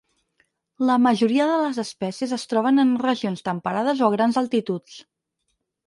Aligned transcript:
La 0.89 0.95
majoria 1.03 1.45
de 1.51 1.59
les 1.65 1.81
espècies 1.85 2.35
es 2.39 2.47
troben 2.55 2.85
en 2.87 2.97
regions 3.05 3.47
temperades 3.53 4.05
o 4.05 4.11
a 4.11 4.15
grans 4.19 4.45
altituds. 4.47 5.03